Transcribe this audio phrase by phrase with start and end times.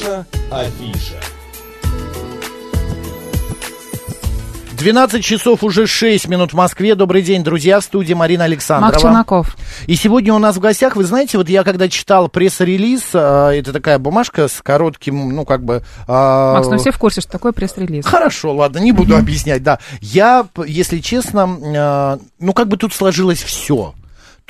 [0.00, 1.20] Наша афиша.
[4.78, 6.94] 12 часов уже 6 минут в Москве.
[6.94, 8.92] Добрый день, друзья, в студии Марина Александрова.
[8.92, 9.56] Мак Челноков.
[9.86, 13.74] И сегодня у нас в гостях, вы знаете, вот я когда читал пресс-релиз, э, это
[13.74, 15.82] такая бумажка с коротким, ну, как бы...
[16.08, 18.06] э, Макс, ну все в курсе, что такое пресс-релиз.
[18.06, 19.80] Хорошо, ладно, не буду объяснять, да.
[20.00, 23.92] Я, если честно, э, ну, как бы тут сложилось все.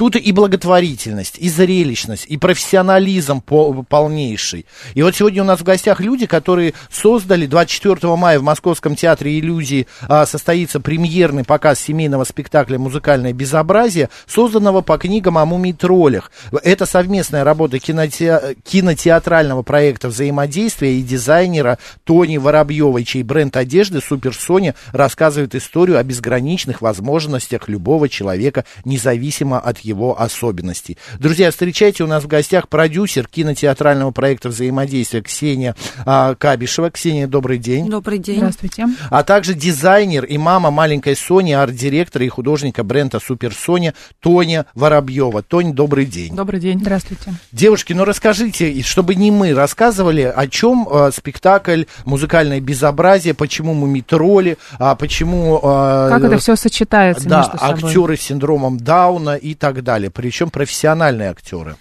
[0.00, 4.64] Тут и благотворительность, и зрелищность, и профессионализм по- полнейший.
[4.94, 9.38] И вот сегодня у нас в гостях люди, которые создали 24 мая в Московском театре
[9.38, 16.32] иллюзий а, состоится премьерный показ семейного спектакля «Музыкальное безобразие», созданного по книгам о мумий-троллях.
[16.62, 24.34] Это совместная работа киноте- кинотеатрального проекта взаимодействия и дизайнера Тони Воробьевой, чей бренд одежды Супер
[24.34, 30.96] Соня рассказывает историю о безграничных возможностях любого человека, независимо от его особенностей.
[31.18, 35.74] Друзья, встречайте у нас в гостях продюсер кинотеатрального проекта взаимодействия Ксения
[36.06, 36.90] а, Кабишева.
[36.90, 37.88] Ксения, добрый день.
[37.88, 38.38] Добрый день.
[38.38, 38.86] Здравствуйте.
[39.10, 45.42] А также дизайнер и мама маленькой Сони, арт-директора и художника бренда Супер Соня Тоня Воробьева.
[45.42, 46.34] Тонь, добрый день.
[46.34, 46.80] Добрый день.
[46.80, 47.34] Здравствуйте.
[47.52, 53.88] Девушки, ну расскажите, чтобы не мы рассказывали, о чем э, спектакль «Музыкальное безобразие», почему мы
[53.88, 55.58] метроли, а почему...
[55.58, 57.90] э, Как это все сочетается да, между собой?
[57.90, 60.10] актеры с синдромом Дауна и так далее.
[60.10, 61.76] Причем профессиональные актеры.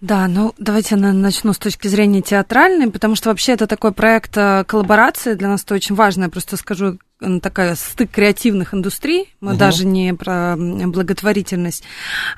[0.00, 4.36] Да, ну давайте я начну с точки зрения театральной, потому что вообще это такой проект
[4.36, 6.98] э, коллаборации, для нас это очень важно, я просто скажу,
[7.40, 9.58] такая стык креативных индустрий, мы Мгм.
[9.58, 11.82] даже не про благотворительность,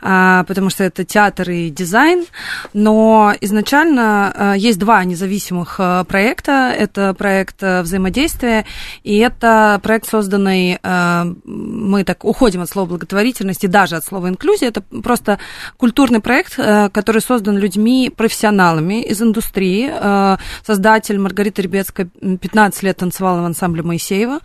[0.01, 2.27] а, потому что это театр и дизайн,
[2.73, 8.65] но изначально э, есть два независимых э, проекта, это проект э, взаимодействия,
[9.03, 14.69] и это проект, созданный, э, мы так уходим от слова благотворительности, даже от слова инклюзия,
[14.69, 15.39] это просто
[15.77, 19.91] культурный проект, э, который создан людьми, профессионалами из индустрии.
[19.93, 24.39] Э, Создатель Маргарита Ребецкая м, 15 лет танцевала в ансамбле Моисеева.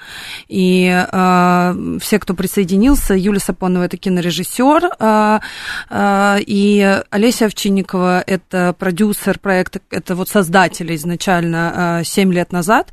[0.48, 5.40] И э, все, кто присоединился, Юлия Сапонова это кинорежиссер, э,
[5.90, 12.92] э, и Олеся Овчинникова это продюсер проекта, это вот создатель изначально э, 7 лет назад.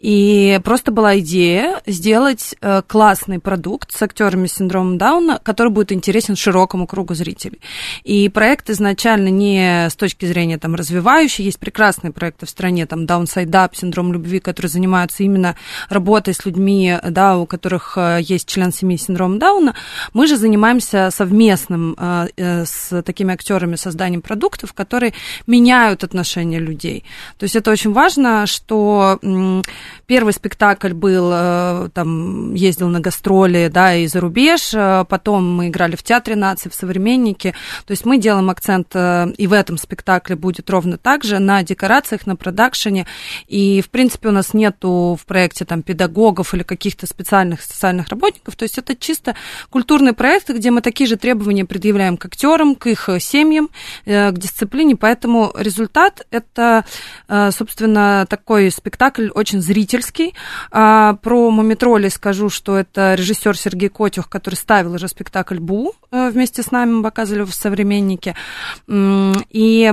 [0.00, 5.92] И просто была идея сделать э, классный продукт с актерами с синдромом Дауна, который будет
[5.92, 7.60] интересен широкому кругу зрителей.
[8.02, 13.04] И проект изначально не с точки зрения там развивающий, есть прекрасные проекты в стране, там
[13.04, 15.56] Downside Up, синдром любви, которые занимаются именно
[15.88, 16.63] работой с людьми,
[17.10, 19.74] да, у которых э, есть член семьи с синдромом Дауна.
[20.12, 25.12] Мы же занимаемся совместным э, э, с такими актерами созданием продуктов, которые
[25.46, 27.04] меняют отношения людей.
[27.38, 29.20] То есть это очень важно, что
[30.06, 31.30] первый спектакль был,
[31.90, 34.72] там, ездил на гастроли, да, и за рубеж,
[35.08, 37.54] потом мы играли в Театре нации, в Современнике,
[37.86, 42.26] то есть мы делаем акцент и в этом спектакле будет ровно так же на декорациях,
[42.26, 43.06] на продакшене,
[43.46, 48.56] и, в принципе, у нас нету в проекте там педагогов или каких-то специальных социальных работников,
[48.56, 49.34] то есть это чисто
[49.70, 53.70] культурный проект, где мы такие же требования предъявляем к актерам, к их э, семьям,
[54.04, 56.84] э, к дисциплине, поэтому результат это,
[57.28, 60.34] э, собственно, такой спектакль очень зрительский.
[60.70, 66.62] А, Про Мумитроли скажу, что это режиссер Сергей Котюх, который ставил уже спектакль Бу вместе
[66.62, 68.34] с нами, мы показывали в «Современнике».
[68.88, 69.92] И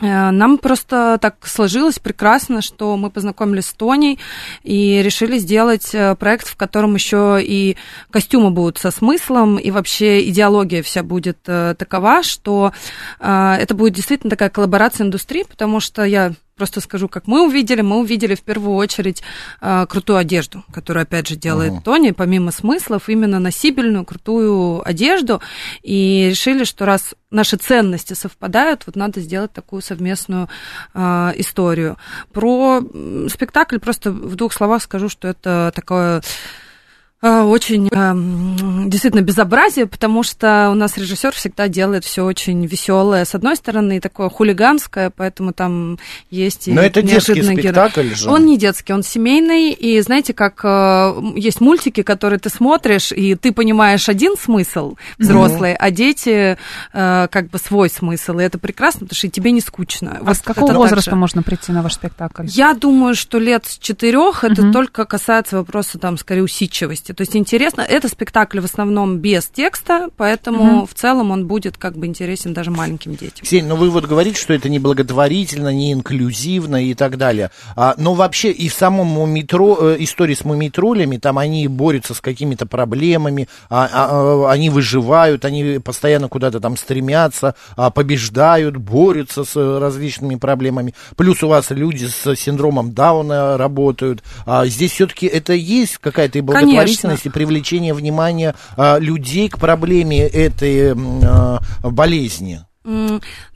[0.00, 4.18] Нам просто так сложилось прекрасно, что мы познакомились с Тоней
[4.62, 7.76] и решили сделать э, проект, в котором еще и
[8.10, 12.72] костюмы будут со смыслом, и вообще идеология вся будет э, такова, что
[13.18, 17.80] э, это будет действительно такая коллаборация индустрии, потому что я просто скажу, как мы увидели,
[17.80, 19.22] мы увидели в первую очередь
[19.62, 21.80] э, крутую одежду, которую, опять же, делает Ага.
[21.80, 25.40] Тони, помимо смыслов, именно носибельную, крутую одежду,
[25.82, 30.50] и решили, что раз наши ценности совпадают, вот надо сделать такую совместную
[30.92, 31.96] э, историю.
[32.30, 32.82] Про
[33.30, 36.20] спектакль просто в двух словах скажу, что это такое
[37.22, 43.24] очень э, м, действительно безобразие, потому что у нас режиссер всегда делает все очень веселое,
[43.26, 45.98] с одной стороны, и такое хулиганское, поэтому там
[46.30, 47.56] есть и Но это детский герои.
[47.56, 48.30] спектакль же.
[48.30, 53.34] Он не детский, он семейный, и знаете, как э, есть мультики, которые ты смотришь, и
[53.34, 56.56] ты понимаешь один смысл взрослый, а дети
[56.92, 60.18] как бы свой смысл, и это прекрасно, потому что и тебе не скучно.
[60.20, 61.16] А Вот с какого это возраста же.
[61.16, 62.44] можно прийти на ваш спектакль?
[62.48, 64.72] Я думаю, что лет с четырех это Мгм.
[64.72, 67.12] только касается вопроса там скорее усидчивости, особенности.
[67.12, 70.86] То есть интересно, это спектакль в основном без текста, поэтому Мгм.
[70.86, 73.44] в целом он будет как бы интересен даже маленьким детям.
[73.44, 77.50] Ксения, ну вы вот говорите, что это не благотворительно, не инклюзивно и так далее.
[77.76, 82.20] А, но вообще и в самом метро, э, истории с мумитролями, там они борются с
[82.20, 89.44] какими-то проблемами, а, а, а, они выживают, они постоянно куда-то там стремятся, а, побеждают, борются
[89.44, 90.94] с э, различными проблемами.
[91.16, 94.22] Плюс у вас люди с синдромом Дауна работают.
[94.46, 100.20] А, здесь все-таки это есть какая-то и благотворительность, и привлечение внимания а, людей к проблеме
[100.20, 102.60] этой а, болезни.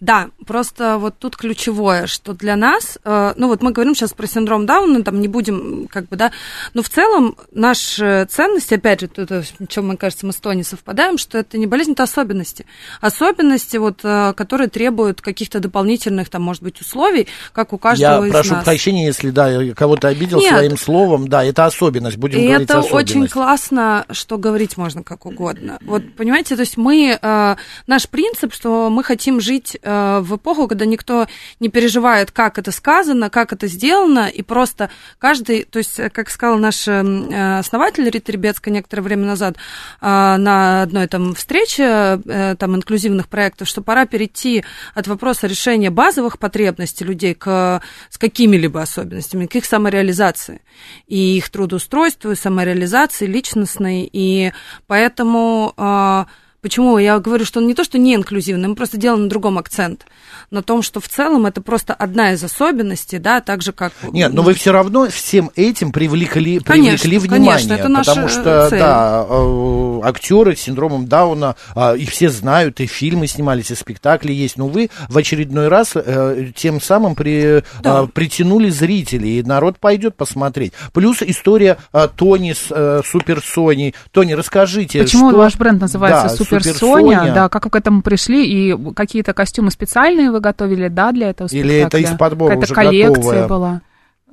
[0.00, 4.26] Да, просто вот тут ключевое, что для нас, э, ну вот мы говорим сейчас про
[4.26, 6.30] синдром Дауна, там не будем, как бы, да,
[6.74, 10.60] но в целом наши ценности, опять же, тут, в чем, мне кажется, мы с Тони
[10.60, 12.66] совпадаем, что это не болезнь, это особенности.
[13.00, 18.26] Особенности, вот, э, которые требуют каких-то дополнительных, там, может быть, условий, как у каждого Я
[18.26, 18.64] из прошу нас.
[18.64, 20.52] прощения, если да, я кого-то обидел Нет.
[20.52, 21.28] своим словом.
[21.28, 23.10] Да, это особенность, будем И говорить это особенность.
[23.10, 25.78] очень классно, что говорить можно как угодно.
[25.80, 27.56] Вот понимаете, то есть мы э,
[27.86, 31.26] наш принцип, что мы хотим жить э, в эпоху, когда никто
[31.60, 36.30] не переживает, как это сказано, как это сделано, и просто каждый, то есть, э, как
[36.30, 39.56] сказал наш э, основатель Рита Ребецкая некоторое время назад э,
[40.00, 44.64] на одной там встрече э, там инклюзивных проектов, что пора перейти
[44.94, 50.60] от вопроса решения базовых потребностей людей к с какими-либо особенностями, к их самореализации
[51.06, 54.52] и их трудоустройству, и самореализации личностной, и
[54.86, 56.24] поэтому э,
[56.64, 59.58] Почему я говорю, что он не то, что не инклюзивный, мы просто делаем на другом
[59.58, 60.06] акцент,
[60.50, 63.92] на том, что в целом это просто одна из особенностей, да, так же как...
[64.12, 68.28] Нет, но вы все равно всем этим привлекли, Конечно, привлекли конечно, внимание, это наша потому
[68.28, 68.78] что, цель.
[68.78, 74.32] да, э, актеры с синдромом Дауна, э, их все знают, и фильмы снимались, и спектакли
[74.32, 78.04] есть, но вы в очередной раз э, тем самым при, Да.
[78.04, 80.72] э, притянули зрителей, и народ пойдет посмотреть.
[80.94, 83.94] Плюс история э, Тони с э, Супер Соней.
[84.12, 85.36] Тони, расскажите, Почему что...
[85.36, 87.18] ваш бренд называется Да, Супер Супер Соня?
[87.20, 87.34] Соня.
[87.34, 88.46] Да, как вы к этому пришли?
[88.46, 92.74] И какие-то костюмы специальные вы готовили, да, для этого Или это из подбора Какая-то уже
[92.74, 93.48] коллекция готовая?
[93.48, 93.80] была?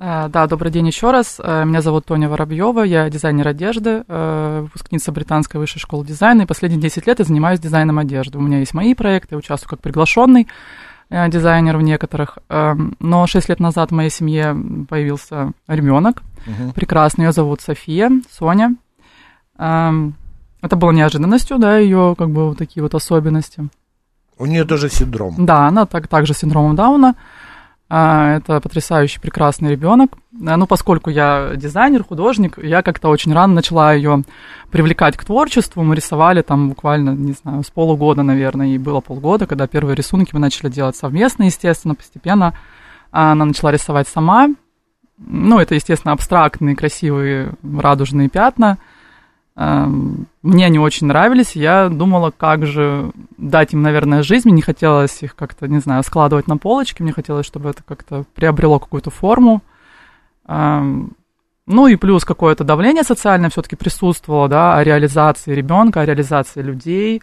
[0.00, 1.38] Э, Да, добрый день еще раз.
[1.42, 6.46] Э, Меня зовут Тоня Воробьева, я дизайнер одежды, э, выпускница Британской высшей школы дизайна, и
[6.46, 8.38] последние 10 лет я занимаюсь дизайном одежды.
[8.38, 10.48] У меня есть мои проекты, я участвую как приглашенный
[11.28, 12.38] дизайнер в некоторых.
[12.48, 14.56] Эм, Но 6 лет назад в моей семье
[14.88, 16.72] появился ребенок, Мгм.
[16.72, 18.74] прекрасный, ее зовут София, Соня.
[20.62, 23.68] Это было неожиданностью, да, ее как бы вот такие вот особенности.
[24.38, 25.34] У нее тоже синдром.
[25.38, 27.16] Да, она так, также с синдромом Дауна.
[27.94, 30.12] А, Это потрясающий, прекрасный ребенок.
[30.30, 34.22] Ну, поскольку я дизайнер, художник, я как-то очень рано начала ее
[34.70, 35.82] привлекать к творчеству.
[35.82, 40.30] Мы рисовали там буквально, не знаю, с полугода, наверное, и было полгода, когда первые рисунки
[40.32, 42.56] мы начали делать совместно, естественно, постепенно.
[43.10, 44.48] А Она начала рисовать сама.
[45.18, 48.78] Ну, это, естественно, абстрактные, красивые, радужные пятна.
[49.54, 51.54] Эм, Мне они очень нравились.
[51.56, 54.48] Я думала, как же дать им, наверное, жизнь.
[54.48, 57.02] Мне не хотелось их как-то, не знаю, складывать на полочке.
[57.02, 59.62] Мне хотелось, чтобы это как-то приобрело какую-то форму.
[60.48, 61.12] Эм,
[61.66, 67.22] Ну и плюс какое-то давление социальное все-таки присутствовало, да, о реализации ребенка, о реализации людей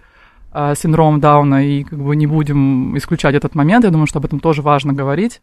[0.53, 1.65] э, с синдромом Дауна.
[1.67, 3.83] И как бы не будем исключать этот момент.
[3.85, 5.41] Я думаю, что об этом тоже важно говорить.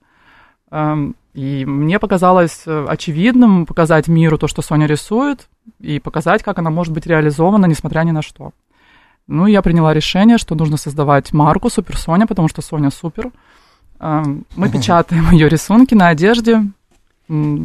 [0.71, 5.49] Эм, И мне показалось э, очевидным показать миру то, что Соня рисует,
[5.81, 8.53] и показать, как она может быть реализована, несмотря ни на что.
[9.27, 13.33] Ну, я приняла решение, что нужно создавать марку Супер Соня, потому что Соня супер.
[14.01, 16.63] Эм, Мы печатаем ее рисунки на одежде,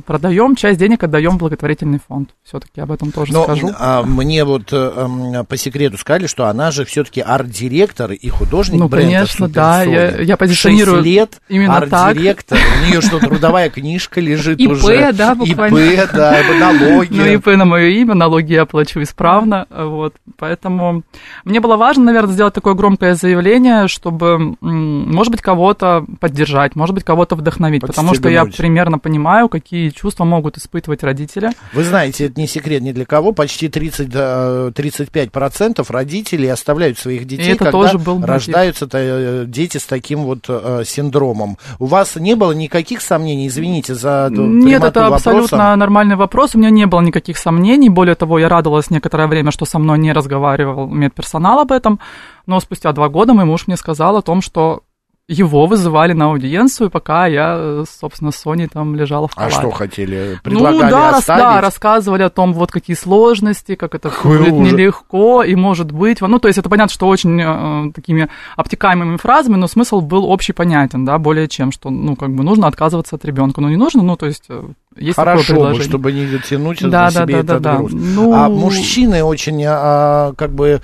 [0.06, 2.30] продаем, часть денег отдаем в благотворительный фонд.
[2.44, 3.70] Все-таки об этом тоже Но скажу.
[3.78, 8.88] а, мне вот м, по секрету сказали, что она же все-таки арт-директор и художник Ну,
[8.88, 12.58] бренда конечно, Супер да, я- я позиционирую лет именно арт-директор.
[12.58, 15.12] У нее что, трудовая книжка лежит ИП, уже?
[15.14, 15.78] да, буквально.
[15.78, 17.14] ИП, да, налоги.
[17.14, 21.04] Ну, ИП на мое имя, налоги я плачу исправно, вот, поэтому
[21.46, 27.04] мне было важно, наверное, сделать такое громкое заявление, чтобы, может быть, кого-то поддержать, может быть,
[27.04, 31.52] кого-то вдохновить, потому что я примерно понимаю, какие чувства могут испытывать родители.
[31.74, 33.34] Вы знаете, это не секрет ни для кого.
[33.34, 39.86] Почти 30, до 35% родителей оставляют своих детей, когда тоже был рождаются э, дети с
[39.86, 41.58] таким вот э, синдромом.
[41.78, 45.30] У вас не было никаких сомнений, извините за Нет, это вопроса?
[45.30, 46.56] абсолютно нормальный вопрос.
[46.56, 47.90] У меня не было никаких сомнений.
[47.90, 52.00] Более того, я радовалась некоторое время, что со мной не разговаривал медперсонал об этом.
[52.46, 54.84] Но спустя два года мой муж мне сказал о том, что
[55.32, 59.56] его вызывали на аудиенцию, пока я, э, собственно, с Соней там лежала в А палате.
[59.56, 60.40] что хотели?
[60.44, 61.42] Предлагали ну да, оставить?
[61.44, 64.74] да, рассказывали о том, вот какие сложности, как это Какой будет ужас.
[64.74, 69.56] нелегко, и может быть, ну то есть это понятно, что очень э, такими обтекаемыми фразами,
[69.56, 73.24] но смысл был общий понятен, да, более чем, что, ну как бы нужно отказываться от
[73.24, 74.62] ребенка, но не нужно, ну то есть э,
[74.98, 77.78] есть такое Хорошо бы, чтобы не тянуть да, на да, себе да, да, этот да.
[77.78, 77.92] груз.
[77.94, 80.82] Ну, А мужчины очень, а, как бы,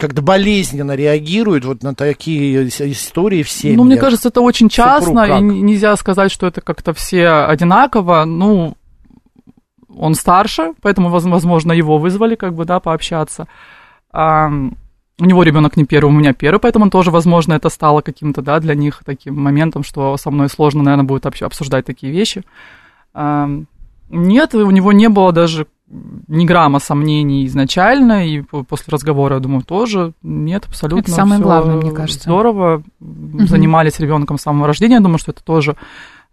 [0.00, 3.78] как-то болезненно реагируют вот на такие истории в семьях.
[3.78, 8.24] Ну, мне кажется, это очень частно, и нельзя сказать, что это как-то все одинаково.
[8.24, 8.76] Ну,
[9.96, 13.46] он старше, поэтому, воз- возможно, его вызвали, как бы, да, пообщаться.
[14.12, 14.48] А,
[15.18, 18.60] у него ребенок не первый, у меня первый, поэтому тоже, возможно, это стало каким-то, да,
[18.60, 22.42] для них таким моментом, что со мной сложно, наверное, будет обсуждать такие вещи.
[23.14, 23.48] А,
[24.10, 29.40] нет, у него не было даже ни грамма сомнений изначально, и по- после разговора, я
[29.40, 31.02] думаю, тоже нет, абсолютно.
[31.02, 32.24] Это самое главное, мне кажется.
[32.24, 32.82] Здорово.
[33.00, 34.96] Занимались ребенком с самого рождения.
[34.96, 35.76] Я думаю, что это тоже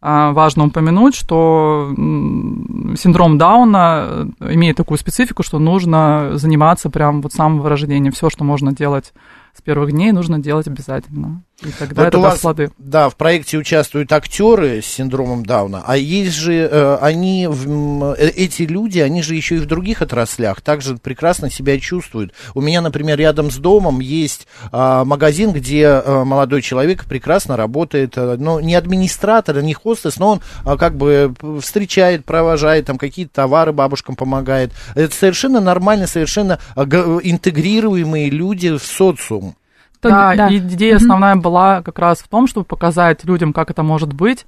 [0.02, 7.32] а, важно упомянуть, что синдром Дауна э, имеет такую специфику, что нужно заниматься прям вот
[7.32, 8.12] с самого рождения.
[8.12, 9.14] Все, что можно делать
[9.54, 11.44] с первых дней, нужно делать обязательно.
[11.66, 12.72] И тогда Вот это у вас, плоды.
[12.78, 18.28] да, в проекте участвуют актеры с синдромом Дауна, а есть же э, они, в- э,
[18.30, 22.34] эти люди, они же еще и в других отраслях также прекрасно себя чувствуют.
[22.54, 28.16] У меня, например, рядом с домом есть а, магазин, где а, молодой человек прекрасно работает,
[28.16, 33.72] но не администратор, не хостес, но он а, как бы встречает, провожает, там какие-то товары
[33.74, 34.72] бабушкам помогает.
[34.96, 39.56] Это совершенно нормально, совершенно интегрируемые люди в социум.
[40.04, 40.48] То- да, да.
[40.50, 44.46] и идея основная была как раз в том, чтобы показать людям, как это может быть.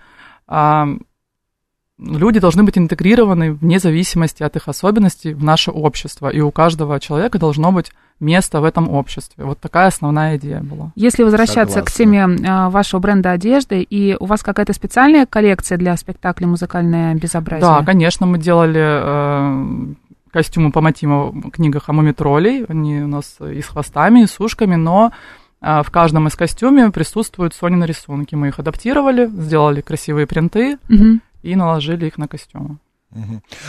[0.47, 0.87] А,
[1.97, 6.99] Люди должны быть интегрированы вне зависимости от их особенностей в наше общество, и у каждого
[6.99, 9.45] человека должно быть место в этом обществе.
[9.45, 10.91] Вот такая основная идея была.
[10.95, 12.27] Если возвращаться к Согласна.
[12.35, 17.61] теме а, вашего бренда одежды, и у вас какая-то специальная коллекция для спектакля «Музыкальное безобразие»?
[17.61, 19.93] Да, конечно, мы делали э,
[20.31, 22.65] костюмы по мотивам книгах о мумитролей.
[22.65, 25.13] Они у нас и с хвостами, и с ушками, но
[25.83, 28.35] в каждом из костюме присутствуют Сонины рисунки.
[28.35, 31.21] Мы их адаптировали, сделали красивые принты Мгм.
[31.43, 32.77] и наложили их на костюмы.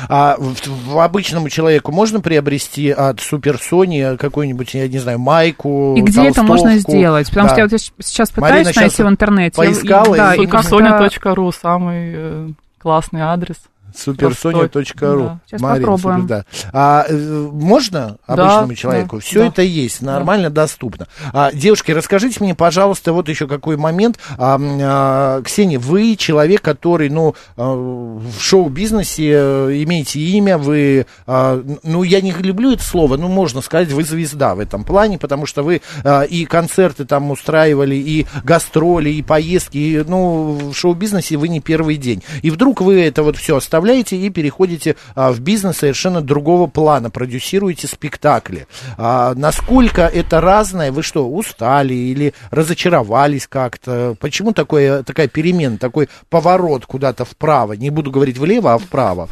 [0.09, 5.95] А в, в обычному человеку можно приобрести от Супер Сони какую-нибудь, я не знаю, майку,
[5.97, 7.29] И где это можно сделать?
[7.29, 7.55] Потому Да.
[7.55, 9.55] что я вот сейчас Марина пытаюсь найти щас в интернете.
[9.63, 12.49] Я- и- поискала да, и- и как-то- Supersonia.ru самый э,
[12.79, 13.57] классный адрес.
[13.97, 15.41] Суперсоня.ру.
[15.51, 15.59] Да.
[15.59, 16.45] Марин, супер, да.
[16.73, 19.19] А, э, можно Да, обычному да, человеку?
[19.21, 19.47] Все да.
[19.47, 21.09] это есть, нормально доступно.
[21.33, 24.19] А, девушки, расскажите мне, пожалуйста, вот еще какой момент.
[24.39, 31.63] А, а, Ксения, вы человек, который, ну, а, в шоу-бизнесе э, имеете имя, вы, а,
[31.83, 35.47] ну, я не люблю это слово, ну, можно сказать, вы звезда в этом плане, потому
[35.47, 41.37] что вы а, и концерты там устраивали, и гастроли, и поездки, и, ну, в шоу-бизнесе
[41.37, 42.23] вы не первый день.
[42.43, 47.11] И вдруг вы это вот все оставляете и переходите а, в бизнес совершенно другого плана,
[47.11, 48.67] продюсируете спектакли.
[48.97, 50.93] А, насколько это разное?
[50.93, 54.17] Вы что, устали или разочаровались как-то?
[54.21, 57.75] Почему такое, такая перемена, такой поворот куда-то вправо?
[57.75, 59.29] Не буду говорить влево, а вправо.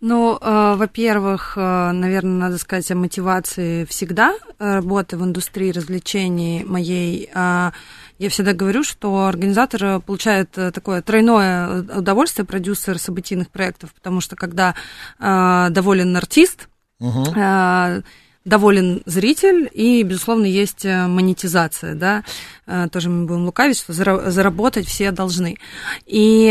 [0.00, 6.64] Ну, э, во-первых, э, наверное, надо сказать о мотивации всегда э, работы в индустрии развлечений
[6.64, 7.28] моей.
[7.34, 7.72] А,
[8.18, 13.94] Я всегда говорю, что организатор э, получает э, такое тройное э, удовольствие, продюсер событийных проектов,
[13.94, 14.74] потому что когда
[15.18, 17.24] э, доволен артист, Мгм.
[17.36, 18.02] э,
[18.44, 22.24] доволен зритель и, безусловно, есть монетизация, да,
[22.90, 25.58] тоже мы будем лукавить, что зара- заработать все должны.
[26.06, 26.48] И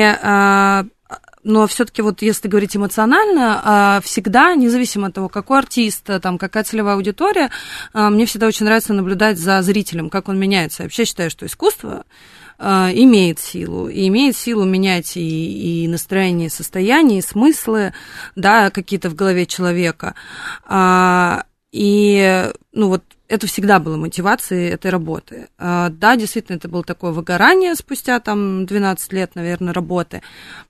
[1.48, 6.38] но все-таки вот если говорить эмоционально, а, всегда, независимо от того, какой артист, а, там,
[6.38, 7.50] какая целевая аудитория,
[7.94, 10.84] а, мне всегда очень нравится наблюдать за зрителем, как он меняется.
[10.84, 12.04] Я вообще считаю, что искусство
[12.60, 17.94] а, имеет силу, и имеет силу менять и, и настроение, и состояние, и смыслы,
[18.36, 20.16] да, какие-то в голове человека.
[21.72, 25.50] И, ну вот, это всегда было мотивацией этой работы.
[25.58, 30.22] А, Да, действительно, это было такое выгорание спустя там 12 лет, наверное, работы.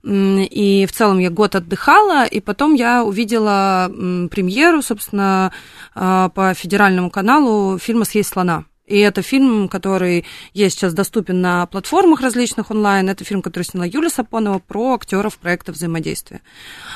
[0.04, 3.88] И в целом я год отдыхала, и потом я увидела
[4.30, 5.52] премьеру, собственно,
[5.94, 8.64] а, по федеральному каналу фильма «Съесть слона».
[8.88, 13.08] И это фильм, который есть сейчас доступен на платформах различных онлайн.
[13.08, 16.40] Это фильм, который сняла Юлия Сапонова про актеров проекта взаимодействия.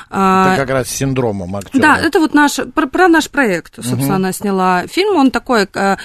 [0.09, 1.81] А, Это как раз с синдромом актера.
[1.81, 4.11] да, это вот наш, про, про наш проект, собственно, Мгм.
[4.13, 5.15] она сняла фильм.
[5.15, 5.97] Он такой, э,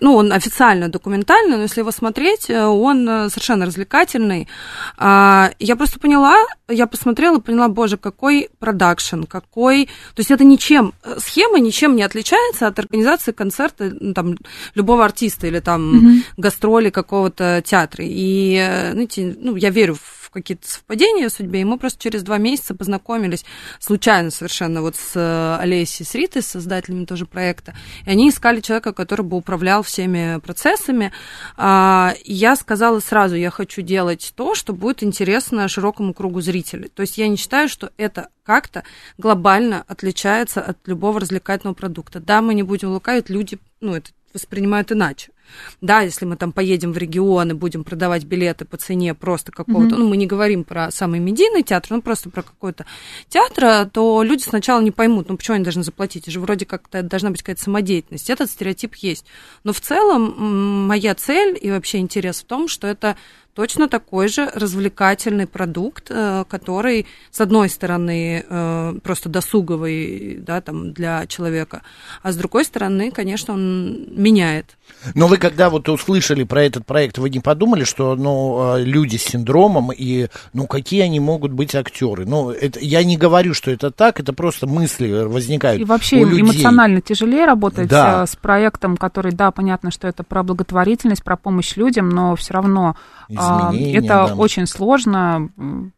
[0.00, 4.48] ну, он официально документальный, но если его смотреть, э, он э, совершенно развлекательный.
[4.96, 6.36] А, Я просто поняла,
[6.68, 9.86] я посмотрела и поняла, боже, какой продакшн, какой...
[10.14, 14.36] То есть это ничем, схема ничем не отличается от организации концерта там,
[14.74, 16.22] любого артиста или там Мгм.
[16.36, 18.04] гастроли какого-то театра.
[18.06, 22.22] И, э, знаете, ну, я верю в какие-то совпадения в судьбе, и мы просто через
[22.22, 23.44] два месяца познакомились
[23.80, 27.74] случайно совершенно вот с э, Олесей, с Ритой, с создателями тоже проекта,
[28.06, 31.12] и они искали человека, который бы управлял всеми процессами.
[31.56, 36.88] А, я сказала сразу, я хочу делать то, что будет интересно широкому кругу зрителей.
[36.94, 38.84] То есть я не считаю, что это как-то
[39.18, 42.20] глобально отличается от любого развлекательного продукта.
[42.20, 45.30] Да, мы не будем лукавить, люди, ну, это воспринимают иначе.
[45.80, 49.94] Да, если мы там поедем в регион и будем продавать билеты по цене просто какого-то,
[49.96, 49.98] Мгм.
[49.98, 52.86] ну, мы не говорим про самый медийный театр, ну, просто про какой-то
[53.28, 57.02] театр, то люди сначала не поймут, ну, почему они должны заплатить, это же вроде как-то
[57.02, 58.30] должна быть какая-то самодеятельность.
[58.30, 59.24] Этот стереотип есть.
[59.64, 63.16] Но в целом моя цель и вообще интерес в том, что это
[63.60, 70.92] точно такой же развлекательный продукт, э, который, с одной стороны, э, просто досуговый, да, там,
[70.94, 71.82] для человека,
[72.22, 74.78] а с другой стороны, конечно, он меняет.
[75.14, 79.18] Но вы когда вот услышали про этот проект, вы не подумали, что ну, э, люди
[79.18, 82.24] с синдромом и ну какие они могут быть актеры?
[82.24, 86.24] Ну, это, я не говорю, что это так, это просто мысли возникают И вообще у
[86.24, 86.40] людей.
[86.40, 88.22] эмоционально тяжелее работать Да.
[88.22, 92.54] э, с проектом, который, да, понятно, что это про благотворительность, про помощь людям, но все
[92.54, 92.94] равно а,
[93.34, 94.34] Изменения, это да.
[94.34, 95.50] очень сложно.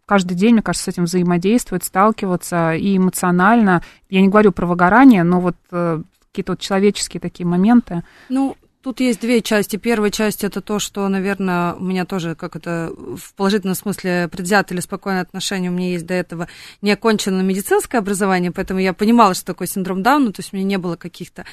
[0.07, 3.83] Каждый день, мне кажется, с этим взаимодействовать, сталкиваться и эмоционально.
[4.11, 8.03] Я не говорю про выгорание, но вот э, какие-то вот человеческие такие моменты.
[8.29, 9.77] Ну, тут есть две части.
[9.77, 14.77] Первая часть это то, что, наверное, у меня тоже как это в положительном смысле предвзятое
[14.77, 15.71] или спокойное отношение.
[15.71, 16.49] У меня есть до этого
[16.83, 20.79] неоконченное медицинское образование, поэтому я понимала, что такое синдром Дауна, то есть у меня не
[20.79, 21.45] было каких-то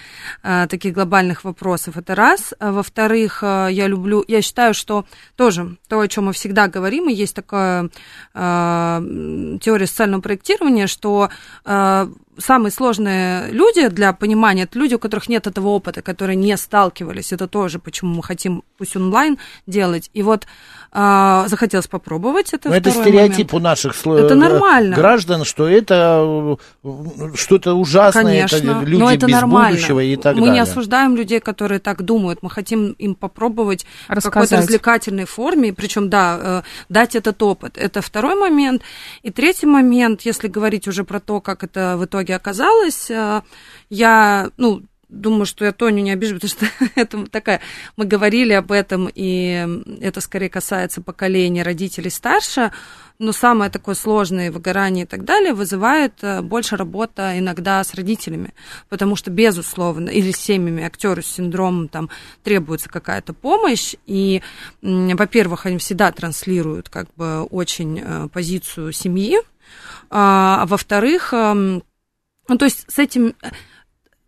[0.41, 1.97] а, таких глобальных вопросов.
[1.97, 2.53] Это раз.
[2.59, 5.05] А, во-вторых, я люблю, я считаю, что
[5.35, 7.89] тоже то, о чем мы всегда говорим, и есть такая
[8.33, 9.01] а,
[9.61, 11.29] теория социального проектирования, что
[11.63, 16.55] а, самые сложные люди для понимания, это люди, у которых нет этого опыта, которые не
[16.57, 17.31] сталкивались.
[17.31, 20.09] Это тоже, почему мы хотим пусть онлайн делать.
[20.13, 20.47] И вот
[20.91, 22.69] а, захотелось попробовать это.
[22.69, 23.53] Но это второй стереотип момент.
[23.53, 24.95] у наших сло- Это э, нормально.
[24.95, 29.71] граждан, что это э, что-то ужасное, это Конечно, люди но это без нормально.
[29.75, 30.53] будущего и так мы далее.
[30.55, 32.39] не осуждаем людей, которые так думают.
[32.41, 34.59] Мы хотим им попробовать в какой-то Рассказать.
[34.61, 37.77] развлекательной форме, причем, да, э, дать этот опыт.
[37.77, 38.81] Это второй момент.
[39.21, 43.41] И третий момент, если говорить уже про то, как это в итоге оказалось, э,
[43.89, 47.61] я, ну, думаю, что я Тоню не обижу, потому что это такая...
[47.97, 49.67] Мы говорили об этом, и
[50.01, 52.71] это скорее касается поколения родителей старше,
[53.17, 58.53] но самое такое сложное выгорание и так далее вызывает э, больше работа иногда с родителями,
[58.87, 62.09] потому что, безусловно, или с семьями актеру с синдромом там
[62.43, 64.41] требуется какая-то помощь, и,
[64.81, 69.39] во-первых, они всегда транслируют как бы очень э, позицию семьи,
[70.09, 71.83] а, а во-вторых, эм,
[72.49, 73.49] ну, то есть с этим э,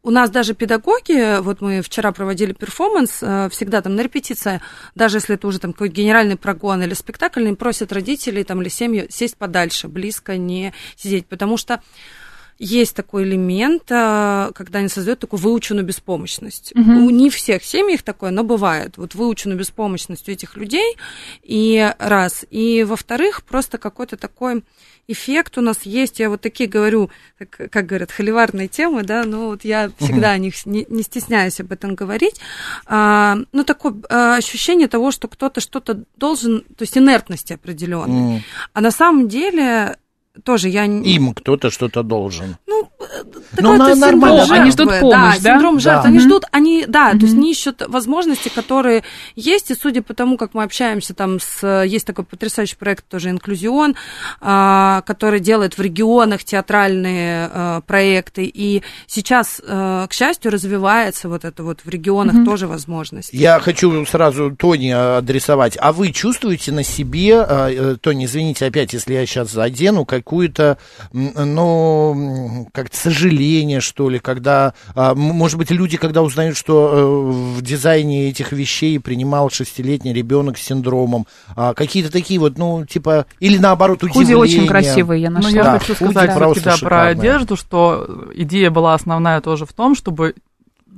[0.03, 4.61] у нас даже педагоги, вот мы вчера проводили перформанс, э, всегда там на репетиции,
[4.95, 8.69] даже если это уже там какой-то генеральный прогон или спектакль, они просят родителей там или
[8.69, 11.81] семью сесть подальше, близко не сидеть, потому что
[12.63, 16.73] есть такой элемент, э, когда они создают такую выученную беспомощность.
[16.75, 17.05] Мгм.
[17.05, 18.97] У не всех семьях такое, но бывает.
[18.97, 20.95] Вот выученную беспомощность у этих людей.
[21.41, 22.45] И раз.
[22.51, 24.63] И во-вторых, просто какой-то такой
[25.07, 26.19] эффект у нас есть.
[26.19, 30.37] Я вот такие говорю, как, как говорят, холиварные темы, да, но вот я всегда о
[30.37, 32.39] них не, не стесняюсь об этом говорить.
[32.85, 38.37] А, ну, такое а, ощущение того, что кто-то что-то должен, то есть инертности определенной.
[38.37, 38.43] М.
[38.73, 39.97] А на самом деле
[40.43, 40.85] тоже я...
[40.85, 42.57] Им кто-то что-то должен.
[42.67, 42.89] Ну,
[43.59, 44.37] Ну, такой на- это нормально.
[44.45, 45.53] синдром Они жертвы, ждут помощь, да?
[45.53, 46.01] синдром жертвы.
[46.03, 46.07] Да.
[46.07, 46.27] Они Мгм.
[46.27, 49.03] ждут, они, да, то есть они ищут возможности, которые
[49.35, 51.83] есть, и судя по тому, как мы общаемся там с...
[51.83, 53.95] Есть такой потрясающий проект тоже «Инклюзион»,
[54.39, 61.43] а, который делает в регионах театральные а, проекты, и сейчас, а, к счастью, развивается вот
[61.43, 62.45] это вот в регионах Мгм.
[62.45, 63.33] тоже возможность.
[63.33, 65.77] Я хочу сразу Тони адресовать.
[65.79, 70.77] А вы чувствуете на себе, а, э, Тони, извините опять, если я сейчас задену, какую-то,
[71.13, 77.61] ну, как-то сожаление, что ли, когда, а, может быть, люди, когда узнают, что э, в
[77.61, 83.57] дизайне этих вещей принимал шестилетний ребенок с синдромом, а, какие-то такие вот, ну, типа, или
[83.57, 84.37] наоборот, Худи удивление.
[84.37, 85.51] очень красивые, я Ну, нашла.
[85.51, 89.95] я Да, хочу худи сказать да, про одежду, что идея была основная тоже в том,
[89.95, 90.35] чтобы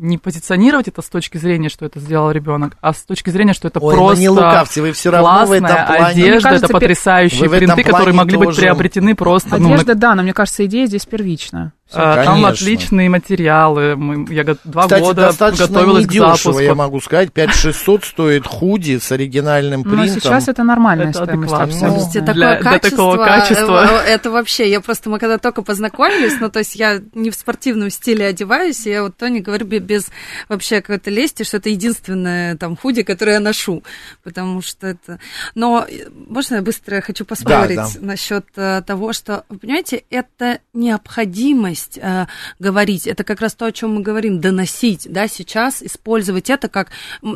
[0.04, 3.70] не позиционировать это с точки зрения, что это сделал ребенок, а с точки зрения, что
[3.70, 6.06] это Ой, просто ну не лукавьте, вы все равно в этом классная плане...
[6.06, 9.96] одежда, Мне кажется, это потрясающие принты, которые могли быть тоже- приобретены просто ну, на Одежда,
[9.96, 11.74] да, но мне кажется, идея здесь первична.
[11.94, 13.96] А, Там отличные материалы.
[13.96, 16.60] Мы, я два Кстати, года достаточно готовилась недешево, к запуску.
[16.62, 17.32] я могу сказать.
[17.34, 20.06] 5600 стоит худи с оригинальным принтом.
[20.06, 21.80] Но сейчас это нормальная Это стоимость.
[21.80, 23.90] Слушайте, Для- такое для качество, такого качества.
[24.06, 27.36] э, это вообще, я просто, мы когда только познакомились, ну, то есть я не в
[27.36, 30.10] спортивном стиле одеваюсь, я вот Тони говорю бе- без
[30.50, 33.84] вообще какой-то лести, что это единственное там худи, которое я ношу,
[34.24, 35.20] потому что это...
[35.56, 37.90] Но э, можно я быстро хочу поспорить да.
[38.00, 42.28] насчет э, того, что, вы понимаете, это необходимость э,
[42.60, 46.90] говорить, это как раз то, о чем мы говорим, доносить, да, сейчас использовать это как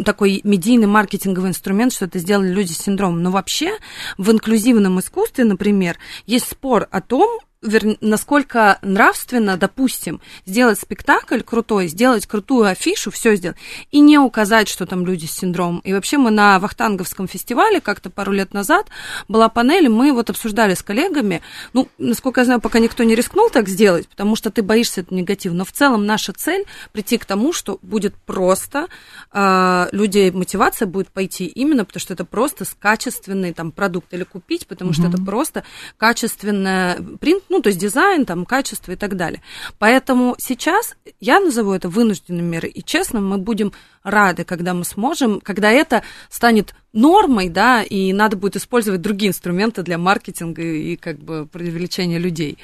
[0.05, 3.23] такой медийный маркетинговый инструмент, что это сделали люди с синдромом.
[3.23, 3.77] Но вообще
[4.17, 11.87] в инклюзивном искусстве, например, есть спор о том, вер- насколько нравственно, допустим, сделать спектакль крутой,
[11.87, 13.57] сделать крутую афишу, все сделать,
[13.91, 15.79] и не указать, что там люди с синдромом.
[15.79, 18.87] И вообще мы на Вахтанговском фестивале как-то пару лет назад
[19.27, 21.41] была панель, мы вот обсуждали с коллегами,
[21.73, 25.13] ну, насколько я знаю, пока никто не рискнул так сделать, потому что ты боишься это
[25.13, 28.87] негатив, но в целом наша цель прийти к тому, что будет просто,
[29.33, 34.67] э, людей мотивация будет пойти именно потому, что это просто качественный там продукт или купить,
[34.67, 35.63] потому что это просто
[35.97, 39.41] качественный принт, ну, то есть дизайн, там, качество и так далее.
[39.79, 45.41] Поэтому сейчас я назову это вынужденной мерой, и честно, мы будем рады, когда мы сможем,
[45.41, 51.19] когда это станет нормой, да, и надо будет использовать другие инструменты для маркетинга и как
[51.19, 52.57] бы привлечения людей.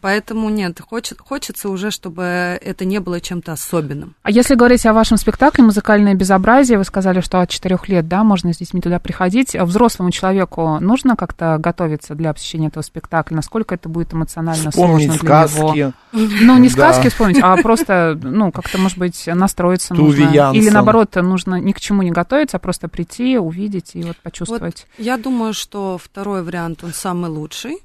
[0.00, 4.14] Поэтому нет, хочет, хочется уже, чтобы это не было чем-то особенным.
[4.22, 8.24] А если говорить о вашем спектакле «Музыкальное безобразие», вы сказали, что от четырех лет, да,
[8.24, 9.54] можно с детьми туда приходить.
[9.54, 13.36] А Взрослому человеку нужно как-то готовиться для посещения этого спектакля?
[13.36, 15.76] Насколько это будет эмоционально Вспомнить сложно для сказки.
[15.76, 15.92] него?
[16.42, 16.74] Ну, не Да.
[16.74, 20.22] сказки вспомнить, а просто, ну, как-то, может быть, настроиться нужно.
[20.30, 20.60] Янсен.
[20.62, 24.86] Или, наоборот, нужно ни к чему не готовиться, а просто прийти, увидеть и вот почувствовать.
[24.98, 27.78] Я думаю, что второй вариант, он самый лучший,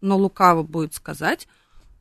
[0.00, 1.46] но лукаво будет сказать,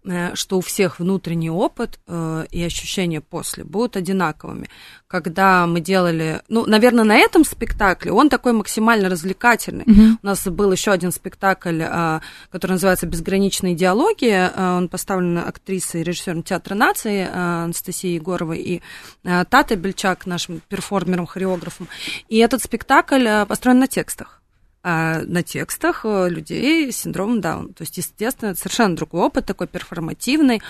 [0.05, 4.69] э, что у всех внутренний опыт э, и ощущения после будут одинаковыми.
[5.07, 9.83] Когда мы делали, ну, наверное, на этом спектакле он такой максимально развлекательный.
[9.85, 10.19] Мгм.
[10.21, 14.51] У нас был еще один спектакль, а, который называется «Безграничные диалоги».
[14.55, 18.81] Он поставлен актрисой и режиссером Театра нации Анастасией Егоровой и
[19.23, 21.88] Татой Бельчак, нашим перформером, хореографом.
[22.27, 24.38] И этот спектакль построен на текстах
[24.83, 27.73] на текстах э, людей с синдромом Даун.
[27.73, 30.61] То есть, естественно, это совершенно другой опыт, такой перформативный.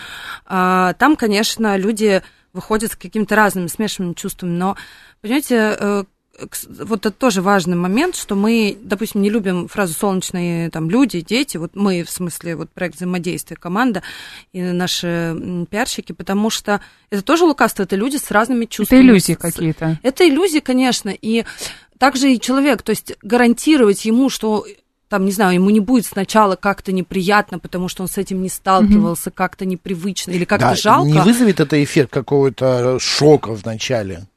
[0.45, 2.21] А, Там, конечно, люди
[2.53, 4.75] выходят с какими-то разными смешанными чувствами, но,
[5.21, 6.03] понимаете, э,
[6.69, 11.57] вот это тоже важный момент, что мы, допустим, не любим фразу «солнечные там, люди, дети»,
[11.57, 14.03] вот мы, в смысле, вот проект взаимодействия, команда
[14.53, 15.35] и наши
[15.69, 19.01] пиарщики, потому что это тоже лукавство, это люди с разными Это чувствами.
[19.01, 19.99] иллюзии с- какие-то.
[20.01, 21.43] это иллюзии, конечно, и
[21.99, 24.65] также и человек, то есть гарантировать ему, что
[25.09, 28.49] там, не знаю, ему не будет сначала как-то неприятно, потому что он с этим не
[28.49, 31.09] сталкивался, как-то непривычно или как-то Да, жалко.
[31.09, 34.27] Не вызовет это эффект какого-то шока вначале?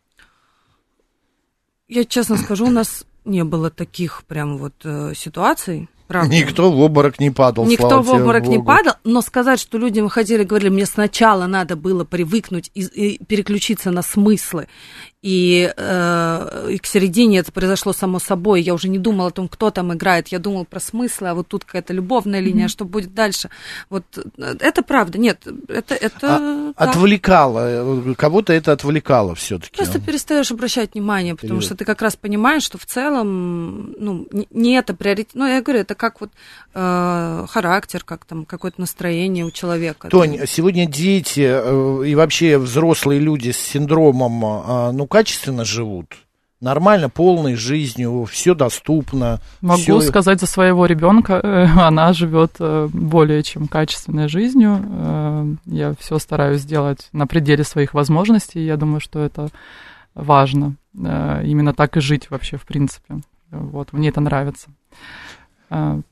[1.89, 5.89] Я честно скажу, у нас не было таких прям вот э, ситуаций.
[6.09, 6.35] Правда.
[6.35, 8.67] Никто в обморок не падал, Никто слава в тебе обморок не Богу.
[8.67, 13.25] падал, но сказать, что люди выходили и говорили, мне сначала надо было привыкнуть и, и
[13.25, 14.69] переключиться на смыслы,
[15.23, 19.47] и, э, и к середине это произошло само собой, я уже не думала о том,
[19.49, 23.15] кто там играет, я думала про смыслы, а вот тут какая-то любовная линия, что будет
[23.15, 23.49] дальше.
[23.89, 25.95] Вот э, это правда, нет, это...
[25.95, 26.89] это А, так.
[26.89, 29.77] Отвлекало, э, кого-то это отвлекало все-таки.
[29.77, 34.27] Просто перестаешь обращать внимание, потому Пере- что ты как раз понимаешь, что в целом, ну,
[34.33, 35.35] не- не это приоритет.
[35.35, 36.31] Ну, я говорю, это как вот
[36.75, 40.09] э, характер, как там какое-то настроение у человека.
[40.09, 46.07] Тонь, сегодня дети э, и вообще взрослые люди с синдромом, э, ну, качественно живут.
[46.61, 49.41] Нормально, полной жизнью, все доступно.
[49.61, 54.79] Могу всё- сказать за своего ребенка, э, она живет э, более чем качественной жизнью.
[54.81, 58.65] Э, Я все стараюсь сделать на пределе своих возможностей.
[58.65, 59.49] Я думаю, что это
[60.15, 60.77] важно.
[60.95, 63.15] Именно так и жить вообще, в принципе.
[63.51, 64.69] Вот, мне это нравится.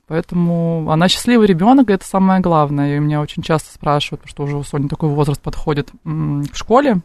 [0.07, 2.95] Поэтому она счастливый ребенок, это самое главное.
[2.97, 7.01] И меня очень часто спрашивают, что уже у Сони такой возраст подходит к школе,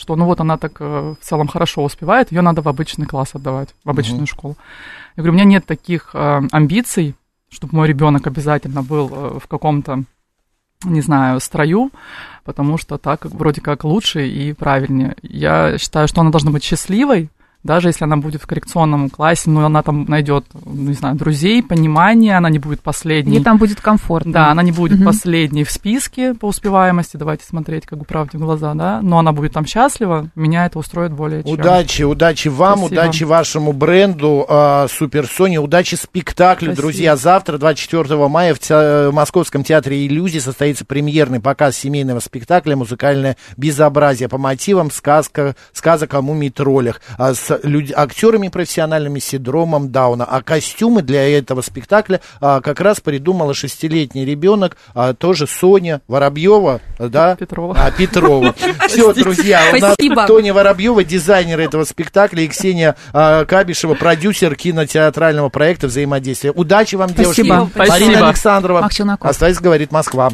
[0.00, 3.34] что ну вот она так э, в целом хорошо успевает, ее надо в обычный класс
[3.34, 4.26] отдавать, в обычную Мгм.
[4.26, 4.56] школу.
[5.16, 7.14] Я говорю, у меня нет таких э, амбиций,
[7.50, 10.04] чтобы мой ребенок обязательно был э, в каком-то,
[10.84, 11.90] не знаю, строю,
[12.44, 15.16] потому что так вроде как лучше и правильнее.
[15.22, 17.28] Я считаю, что она должна быть счастливой,
[17.62, 22.36] даже если она будет в коррекционном классе, но она там найдет, не знаю, друзей, понимание,
[22.36, 23.36] она не будет последней.
[23.36, 24.32] Ей там будет комфортно.
[24.32, 25.06] Да, она не будет угу.
[25.06, 29.32] последней в списке по успеваемости, давайте смотреть как бы правде в глаза, да, но она
[29.32, 31.52] будет там счастлива, меня это устроит более чем.
[31.52, 33.00] Удачи, удачи вам, Спасибо.
[33.00, 36.82] удачи вашему бренду э, Супер Сони, удачи спектаклю, Спасибо.
[36.82, 37.16] друзья.
[37.16, 43.36] Завтра, 24 мая, в, те, в Московском театре иллюзий состоится премьерный показ семейного спектакля «Музыкальное
[43.56, 47.00] безобразие» по мотивам сказка, сказок о мумий-троллях.
[47.18, 47.90] А с люд...
[47.94, 50.24] актерами профессиональными с синдромом Дауна.
[50.24, 56.80] А костюмы для этого спектакля а, как раз придумала шестилетний ребенок, а, тоже Соня Воробьева,
[56.98, 57.36] да?
[57.36, 57.76] Петрова.
[57.78, 58.54] А, Петрова.
[58.88, 65.48] Все, друзья, у нас Тоня Воробьева, дизайнер этого спектакля, и Ксения а, Кабишева, продюсер кинотеатрального
[65.48, 66.52] проекта «Взаимодействие».
[66.52, 67.42] Удачи вам, девушки.
[67.42, 67.70] Спасибо.
[67.74, 68.88] Марина Александрова.
[69.20, 70.30] Оставайся, говорит Москва.